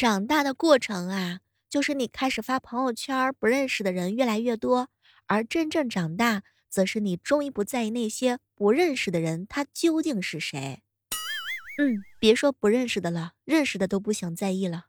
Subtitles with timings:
[0.00, 4.86] 长大的过程啊，就是你开始发朋友圈，不认识的人越来越多；
[5.26, 10.80] 而真正长大，则是你终于不在意那些不认识的人他究竟是谁。
[11.76, 14.86] 嗯，别说不认识的了，认识的都不想在意了。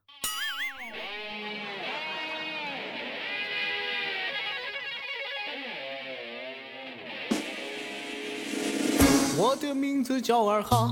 [9.37, 10.89] 我的名字叫二哈。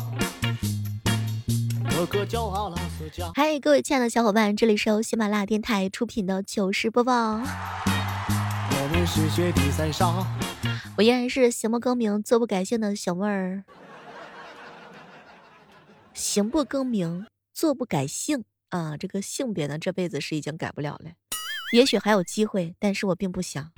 [3.36, 7.14] 嗨，各位亲爱的小伙伴，这里是由喜马拉雅电台出品的糗事播报。
[7.14, 10.26] 我们是雪地三少，
[10.96, 13.66] 我依然是行不更名，坐不改姓的小妹儿。
[16.14, 18.96] 行不更名，坐不改姓啊！
[18.96, 21.12] 这个性别呢，这辈子是已经改不了了。
[21.74, 23.70] 也许还有机会，但是我并不想。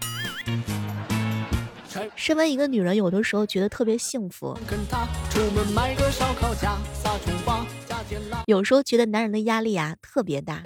[2.16, 4.56] 身为一个女人，有的时候觉得特别幸福。
[8.46, 10.64] 有时候觉得男人的压力啊特别大。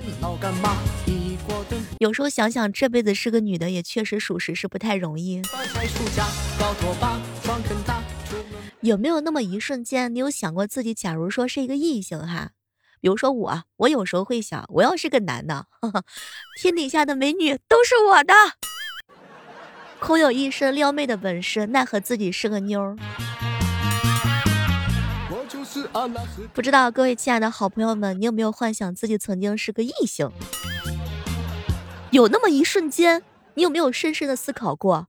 [1.99, 5.41] 有时候想想这辈子是个女的，也确实属实是不太容易。
[8.81, 12.51] 有没有那么一瞬间，你有想过自己，假如说是一个异性哈？
[13.01, 15.67] 比如说我，我有时候会想，我要是个男的，
[16.59, 18.33] 天底下的美女都是我的。
[19.99, 22.95] 空有一身撩妹的本事，奈何自己是个妞儿。
[26.53, 30.29] 不知道各位亲爱的好朋友们，你有没有幻想自己曾经是个异性？
[32.11, 33.23] 有那么一瞬间，
[33.55, 35.07] 你有没有深深的思考过？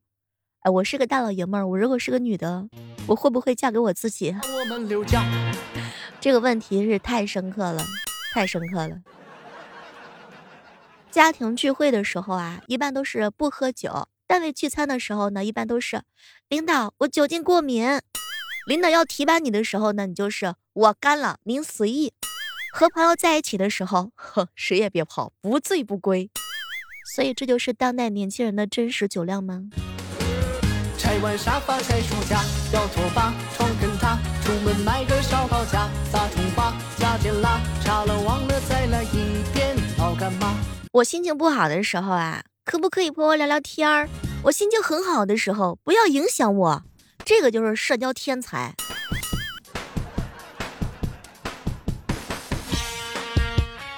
[0.61, 2.69] 哎，我是个大老爷们儿，我如果是个女的，
[3.07, 4.35] 我会不会嫁给我自己？
[6.21, 7.85] 这个问题是太深刻了，
[8.35, 8.97] 太深刻了。
[11.11, 14.09] 家庭聚会的时候啊，一般都是不喝酒。
[14.27, 16.03] 单位聚餐的时候呢，一般都是
[16.49, 18.01] 领导我酒精过敏。
[18.67, 22.13] 领导要提拔你的时候呢，你就是我干了，您随意。
[22.73, 26.29] 和朋友在一起的时候，呵，谁也别跑，不醉不归。
[27.15, 29.63] 所以这就是当代年轻人的真实酒量吗？
[30.99, 40.57] 拆完沙发拆书架，要拖把床跟他，出门买个烧烤架，撒葱花加点辣，差了忘了再来一遍，老干妈。
[40.91, 42.43] 我心情不好的时候啊。
[42.65, 44.09] 可不可以陪我聊聊天儿？
[44.43, 46.83] 我心情很好的时候，不要影响我。
[47.27, 48.73] 这个就是社交天才。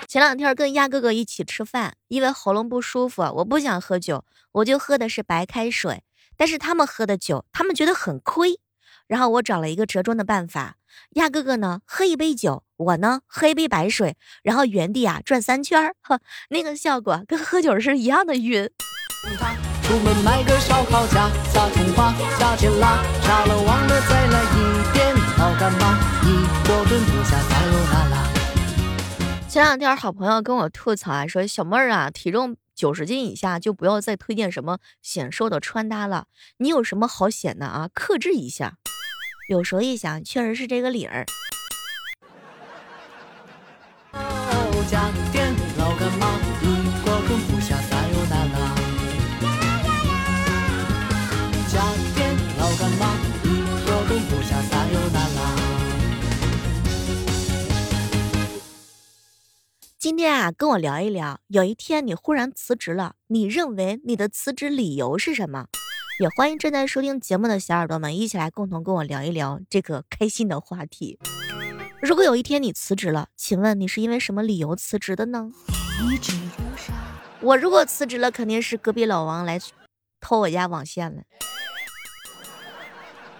[0.09, 6.03] 前两天跟鸭哥哥一起吃饭，因为喉咙不舒服，我不想喝酒，我就喝的是白开水。
[6.39, 8.59] 但是他们喝的酒，他们觉得很亏。
[9.06, 10.77] 然后我找了一个折中的办法，
[11.10, 16.19] 鸭哥哥呢喝一杯酒，我呢喝一杯白水，然后原地啊转三圈，呵，
[16.49, 18.71] 那个效果跟喝酒是一样的晕。
[19.28, 19.55] 你看
[19.88, 24.56] 出门买个烧烤架，撒葱花，加点辣，炸了忘了再来一
[24.93, 28.28] 遍，老干妈一锅炖不下撒油那拉。
[29.48, 36.27] 前两天好朋友跟我吐槽啊，说小妹儿啊，体重九十斤以下就不要再推荐什么显瘦的穿搭了，
[36.59, 37.88] 你有什么好显的啊？
[37.94, 38.75] 克制一下。
[39.48, 41.25] 有时候一想，确实是这个理儿。
[59.98, 65.66] 今天啊，跟我聊一聊，有一天你忽然辞职了，你认为你的辞职理由是什么？
[66.20, 71.19] 也欢迎正在收听节目的小耳朵们一起来共同跟我聊一聊这个开心的话题。
[72.00, 75.50] 如果有一天你辞职了，请问你是因为什么理由辞职的呢？
[77.41, 79.59] 我如果辞职了，肯定是隔壁老王来
[80.20, 81.22] 偷我家网线了。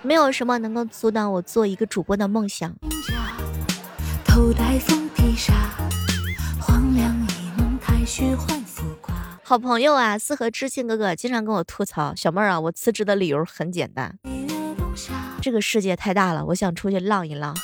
[0.02, 2.75] 没有什么能够阻挡我做一个主播的梦想。
[9.43, 14.19] 好朋友啊，四合知心哥哥经常跟我吐槽，小妹儿啊，我辞职的理由很简单，
[15.41, 17.55] 这个世界太大了，我想出去浪一浪。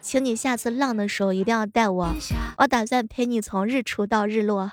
[0.00, 2.14] 请你下次浪的时候一定要带我，
[2.58, 4.70] 我打算陪你从日出到日落。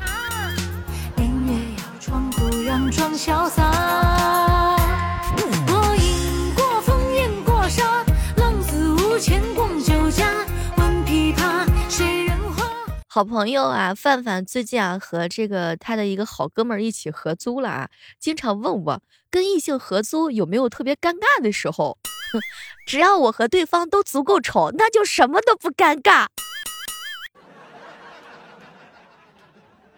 [13.18, 21.98] 好朋友啊，范范最近啊和这个他的一个好哥们儿一起合租了啊，经常问我跟异性合租有没有特别尴尬的时候。
[22.86, 26.28] 只要我和对方都足够丑，那就什么都不尴尬。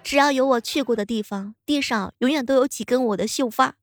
[0.02, 3.76] 只要有我去过的地方，地上永远都有几根我的秀发。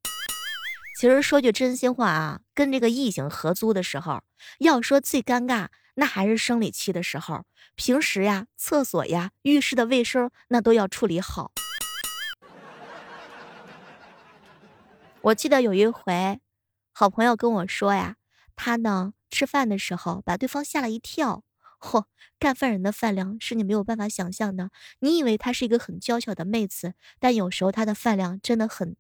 [0.99, 4.23] 其实说句真心话啊，跟这个异性合租的时候，
[4.61, 5.67] 要说最尴尬。
[5.97, 7.45] 那还是生理期的时候，
[7.75, 11.53] 平时呀，厕所呀、浴室的卫生那都要处理好。
[15.23, 16.41] 我记得有一回，
[16.93, 18.17] 好朋友跟我说呀，
[18.55, 21.43] 他呢吃饭的时候把对方吓了一跳。
[21.81, 22.05] 嚯，
[22.39, 24.71] 干饭人的饭量是你没有办法想象的。
[25.01, 28.97] 你以为她是一个很娇小的妹子，但有时候她的饭量真的很。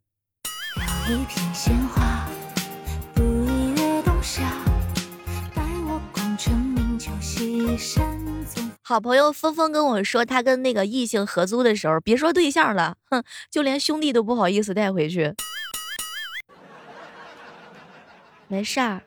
[8.83, 15.35] 好朋友峰峰跟我说，他跟那个异性合租的时候，别说对象了，哼，就连兄弟都不好意思带回去。
[18.47, 19.03] 没事儿，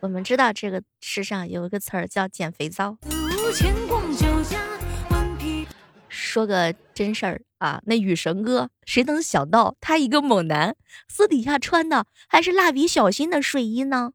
[0.00, 2.96] 我们知道这个世上有一个词儿叫减肥皂。
[6.08, 10.74] 说个真事儿啊，那雨神哥，谁能想到他一个猛男，
[11.08, 14.12] 私底下穿的还是蜡笔小新的睡衣呢？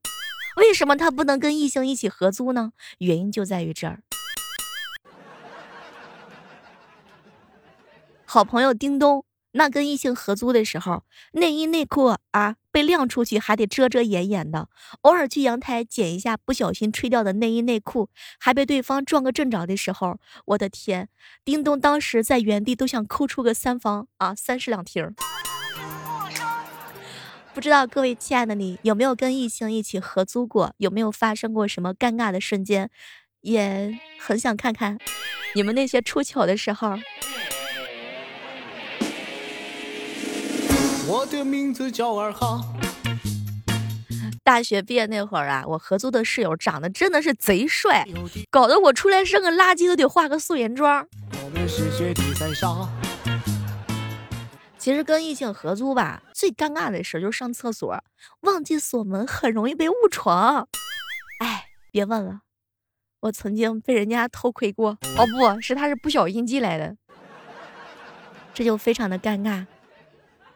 [0.58, 2.72] 为什么他不能跟异性一起合租呢？
[3.00, 4.02] 原因就在于这儿。
[8.26, 9.26] 好朋友叮咚。
[9.58, 14.68] 那跟异性合租的时候，内衣内裤啊被晾出去还得遮遮掩掩的，
[15.04, 21.08] 偶尔去阳台捡一下不小心吹掉的内衣内裤，还被对方撞个正着的时候，我的天，
[21.46, 25.16] 叮咚当时在原地都想抠出个三房啊三室两厅。
[27.56, 32.90] 不知道各位亲爱的你有没有跟异性一起合租过，有没有发生过什么尴尬的瞬间，
[33.40, 34.98] 也很想看看
[35.56, 37.00] 你们那些出糗的时候。
[41.08, 42.62] 我的名字叫二哈。
[44.44, 48.06] 大学毕业那会儿啊，我合租的室友长得真的是贼帅，
[48.52, 51.08] 搞得我出来扔个垃圾都得化个素颜妆。
[54.86, 58.00] 其实跟异性合租吧，最尴尬的事就是上厕所
[58.42, 60.68] 忘记锁门，很容易被误闯。
[61.40, 62.42] 哎，别问了，
[63.22, 64.92] 我曾经被人家偷窥过。
[65.18, 66.96] 哦，不是，他是不小心进来的，
[68.54, 69.66] 这就非常的尴尬。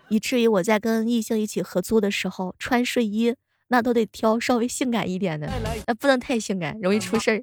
[0.09, 3.35] 以至于我在跟异性一起合租的时候，穿睡衣
[3.69, 5.51] 那都得挑稍微性感一点的，
[5.87, 7.41] 那不能太性感，容易出事儿。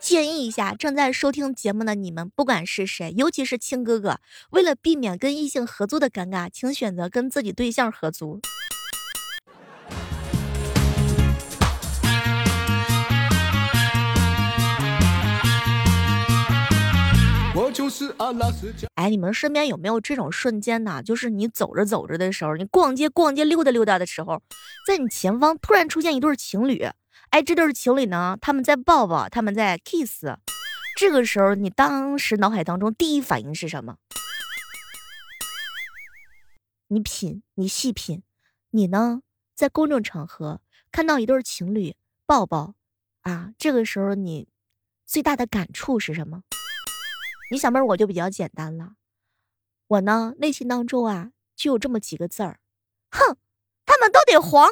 [0.00, 4.18] 建议一下正在收听节目的你们，不管是谁，尤其是亲哥哥，
[4.50, 8.40] 为了避免跟异性合租的尴尬，请选择跟自己对象合租。
[18.94, 21.02] 哎，你们身边有没有这种瞬间呢？
[21.02, 24.42] 就是你走着走着的时候，你逛街逛街溜达溜达的时候，
[24.86, 26.88] 在你前方突然出现一对情侣。
[27.34, 30.24] 哎，这对情侣呢，他们在抱抱，他们在 kiss。
[30.96, 33.96] 这个时候，你当时脑海当中第一反应是什么？
[36.86, 38.22] 你品，你细品，
[38.70, 39.22] 你呢，
[39.52, 40.60] 在公众场合
[40.92, 42.76] 看到一对情侣抱抱，
[43.22, 44.46] 啊，这个时候你
[45.04, 46.44] 最大的感触是什么？
[47.50, 48.92] 你小妹我就比较简单了，
[49.88, 52.60] 我呢内心当中啊就有这么几个字儿，
[53.10, 53.36] 哼，
[53.84, 54.70] 他们都得黄。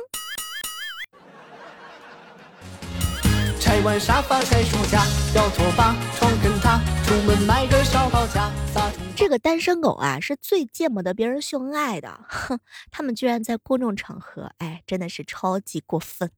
[3.82, 8.48] 拆完沙发拆书架，摇拖把床跟他，出门买个烧烤架。
[9.16, 12.60] 这个单身狗啊是最见不得别人秀恩爱的，哼，
[12.92, 16.30] 他们居然在公众场合，哎，真的是超级过分。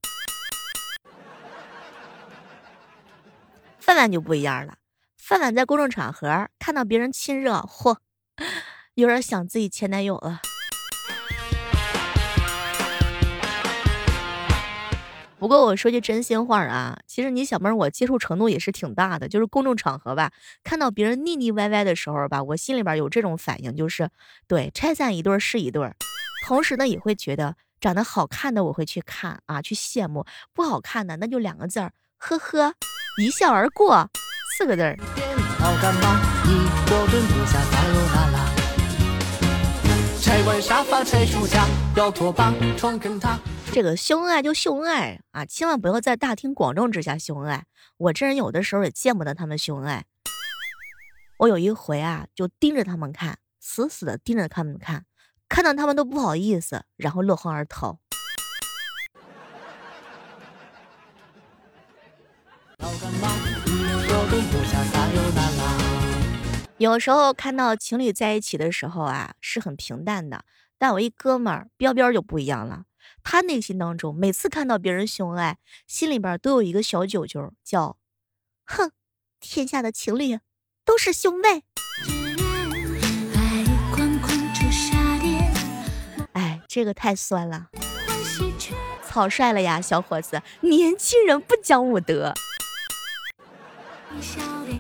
[3.78, 4.76] 范范就不一样了。
[5.18, 7.98] 范范在公众场合看到别人亲热，嚯，
[8.94, 10.40] 有点想自己前男友了。
[15.44, 20.32] 不过我说句真心话啊，其实你小妹儿我接触程度也是挺大的，就是公众场合吧，
[20.62, 24.08] 看到别人腻腻歪歪的时候吧，我心里边有这种反应，就是
[24.48, 25.92] 对拆散一对是一对，
[26.46, 30.24] 同时呢也会觉得长得好看的我会去看啊，去羡慕，
[30.54, 32.72] 不好看的那就两个字儿，呵呵，
[33.20, 34.08] 一笑而过。
[34.56, 34.96] 四个字儿。
[43.74, 47.66] 这个秀恩爱就秀恩爱啊，千万不要在大庭广众之下秀恩爱。
[47.96, 50.04] 我这人有的时候也见不得他们秀恩爱。
[51.38, 55.06] 我有一回啊，就盯着他们看，死死的盯着他们看，
[55.48, 57.98] 看到他们都不好意思，然后落荒而逃。
[66.78, 70.44] 有时候看到情侣在一起的时候啊，是很平淡的。
[70.78, 72.84] 但我一哥们儿彪彪就不一样了，
[73.24, 77.96] 他内心当中每次看到别人秀恩爱，心里边都有一个小九九，叫
[78.64, 78.92] “哼，
[79.40, 80.38] 天下的情侣
[80.84, 81.64] 都是兄妹”。
[86.34, 87.70] 哎这个太酸了。
[89.06, 92.34] 草率了呀，小伙子，年轻人不讲武德。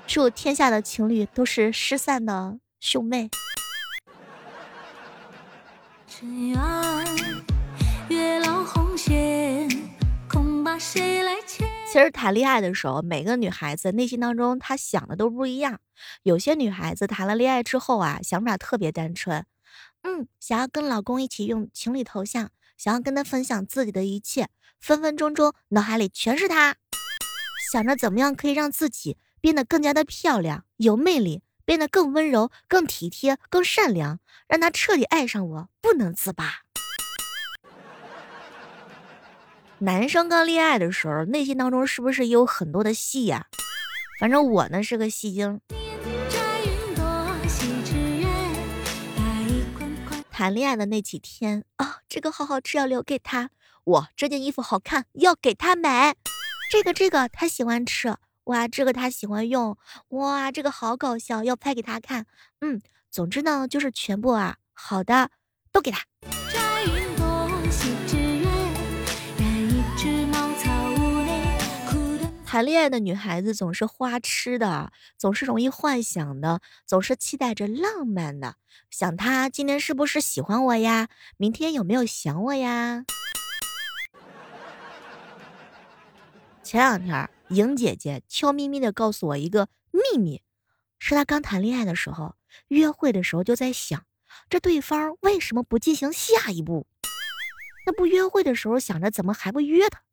[0.06, 3.30] 祝天下的情侣都是失散的兄妹。
[8.08, 9.68] 月老红线，
[10.28, 15.80] 恐怕谁来牵其实谈恋爱的时候，每个女孩子内心当中她想的都不一样。
[16.22, 19.46] 有些女孩子谈了恋爱之后啊，想法特别单纯，
[20.02, 24.48] 嗯，想要跟老公一起用情侣头像，想要跟他分享自己的一切，
[24.80, 26.76] 分分钟钟脑海里全是他，
[27.72, 36.64] 想着怎么样可以让自己变得更加的漂亮、有魅力，变得更温柔、更体贴、更善良，让他彻底爱上我，不能自拔。
[39.78, 43.46] 男生刚恋爱的时候，内心当中是不是也有很多的戏呀？
[44.20, 45.60] 反正我呢是个戏精。
[50.30, 53.50] 谈恋爱的那几天啊，这个好好吃要留给他。
[53.84, 56.14] 哇，这件衣服好看，要给他买。
[56.70, 59.76] 这个这个他喜欢吃，哇，这个他喜欢用，
[60.08, 62.26] 哇，这个好搞笑，要拍给他看。
[62.60, 65.30] 嗯，总之呢，就是全部啊，好的
[65.70, 66.04] 都给他。
[72.54, 78.54] 谈恋爱的女孩子总是花痴的，总是容易幻想的，总是期待着浪漫的，
[78.90, 81.08] 想他今天是不是喜欢我呀？
[81.36, 83.06] 明天有没有想我呀？
[86.62, 90.40] 前两天，莹姐姐悄咪咪的告诉我一个秘密，
[91.00, 92.36] 是她刚谈恋爱的时候，
[92.68, 94.06] 约会的时候就在想，
[94.48, 96.86] 这对方为什么不进行下一步？
[97.84, 100.04] 那不约会的时候想着怎么还不约他？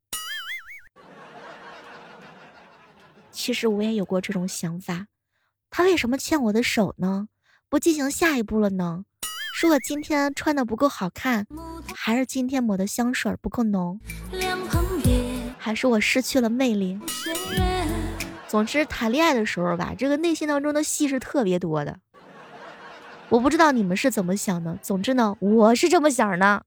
[3.41, 5.07] 其实我也有过这种想法，
[5.71, 7.27] 他为什么牵我的手呢？
[7.69, 9.03] 不进行下一步了呢？
[9.55, 11.47] 是我今天穿的不够好看，
[11.95, 13.99] 还是今天抹的香水不够浓，
[15.57, 16.99] 还是我失去了魅力？
[18.47, 21.97] 总之，谈恋爱的时候吧，这个内心当中的戏是特别多的。
[23.29, 26.63] 我不知道你们是怎么想的，总之呢，我是这么想的。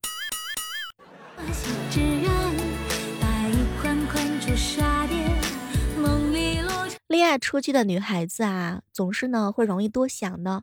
[7.25, 10.63] 爱出去的女孩子啊，总是呢会容易多想呢。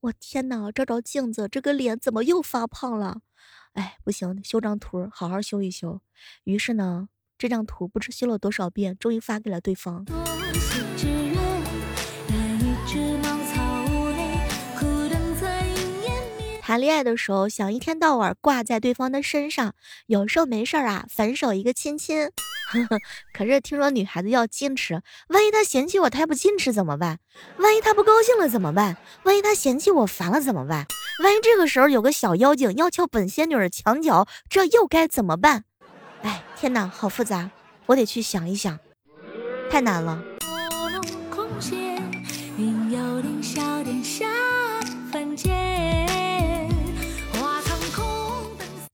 [0.00, 3.20] 我天哪，照照镜子，这个脸怎么又发胖了？
[3.72, 6.00] 哎，不行，修张图，好好修一修。
[6.44, 10.04] 于是呢，这张图不知修了多少遍，终于发给了对方。
[16.70, 19.74] 谈恋爱的时候，想一天到晚挂在对方的身上，
[20.06, 22.30] 有时候没事儿啊，反手一个亲亲。
[23.34, 27.18] 可是听说女孩子要矜持，万一她嫌弃我太不矜持怎么办？
[27.56, 28.96] 万一她不高兴了怎么办？
[29.24, 30.86] 万一她嫌弃我烦了怎么办？
[31.24, 35.64] 万一这个时候有个小妖精要撬本仙女的墙角，这又该怎么办？
[36.22, 37.50] 哎，天哪，好复杂，
[37.86, 38.78] 我得去想一想，
[39.68, 40.22] 太难了。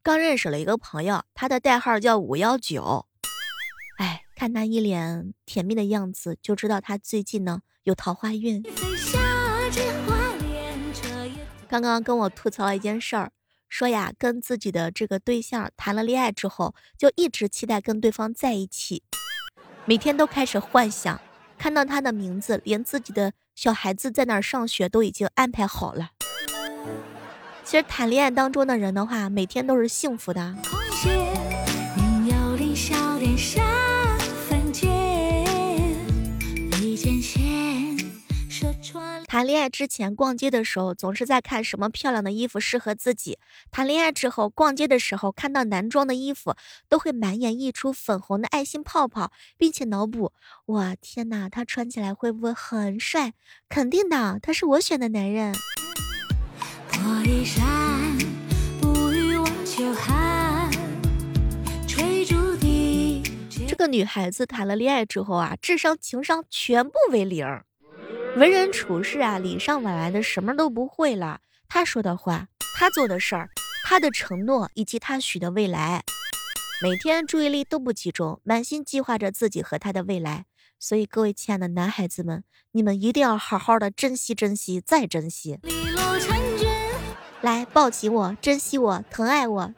[0.06, 3.06] 刚认识了一个朋友，他的代号叫五幺九。
[3.98, 8.62] 哎，看他一脸甜蜜的样子，就知道他最近呢有桃花运。
[11.66, 13.32] 刚刚跟我吐槽了一件事儿，
[13.68, 19.02] 说呀，跟自己的这个对象谈了恋爱之后，就一直期待跟对方在一起，
[19.86, 21.20] 每天都开始幻想，
[21.58, 26.10] 看到他的名字，连自己的小孩子在哪儿上学都已经安排好了。
[27.66, 30.54] 其实谈恋爱当中的人的话，每天都是幸福的。
[39.26, 43.34] 谈恋爱之前逛街的时候，总是在看什么漂亮的衣服适合自己；
[43.72, 46.54] 谈恋爱之后逛街的时候，看到男装的衣服，
[46.88, 50.32] 都会满眼溢出粉红的爱心泡泡，并且脑补：
[50.66, 53.34] 我天哪，他穿起来会不会很帅？
[53.68, 55.52] 肯定的，他是我选的男人。
[63.68, 67.46] 这个女孩子谈了恋爱之后啊，智商情商全部为零，
[68.36, 71.40] 为人处事啊，礼尚往来的什么都不会了。
[71.68, 72.48] 她说的话，
[72.78, 73.50] 她做的事儿，
[73.84, 76.02] 她的承诺以及她许的未来，
[76.82, 80.46] 每天注意力都不集中，满心计划着自己和他的未来。
[80.78, 85.58] 所以各位亲爱的男孩子们，你们一定要好好的珍惜、珍惜再珍惜。
[87.46, 89.72] 来抱起我，珍惜我，疼爱我。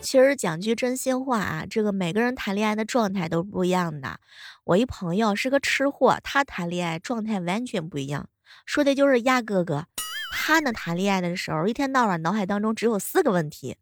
[0.00, 4.20] 其实讲句真心话啊，这个每个人谈恋爱的状态都不一样的。
[4.62, 8.28] 我一朋友是个吃货，他谈恋爱状态完全不一样，
[8.64, 9.86] 说的就是鸭哥哥。
[10.32, 13.78] 他呢谈恋爱的时候，一天到晚脑海当中只有四个问题：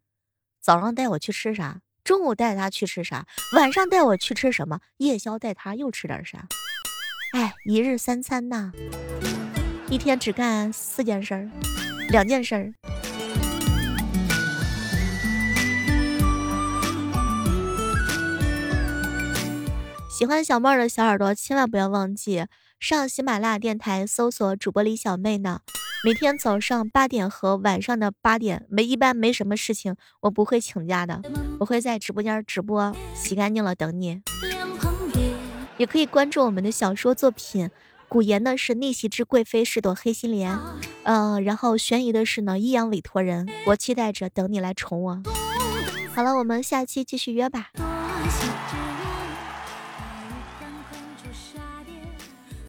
[0.59, 1.81] 早上带我去吃啥？
[2.09, 3.27] 中午带他去吃啥？
[3.55, 4.79] 晚上带我去吃什么？
[4.97, 6.47] 夜宵带他又吃点啥？
[7.33, 8.71] 哎，一日三餐呐，
[9.91, 11.47] 一天只干四件事儿，
[12.09, 12.73] 两件事儿。
[20.09, 22.47] 喜欢小妹儿的小耳朵，千万不要忘记
[22.79, 25.59] 上喜马拉雅电台搜索主播李小妹呢。
[26.01, 31.21] 每天早上八点和晚上的八点，没一般没什么事情，我不会请假的，
[31.59, 34.21] 我会在直播间直播，洗干净了等你。
[35.75, 37.69] 也可以关注我们的小说作品，
[38.07, 40.57] 古言呢是逆袭之贵妃是朵黑心莲，
[41.03, 45.21] 呃，然后悬疑的是呢阴阳委托人，我期待着等你来宠我。
[46.15, 47.71] 好了，我们下期继续约吧。